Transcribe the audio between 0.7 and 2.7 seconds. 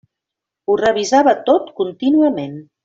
Ho revisava tot contínuament.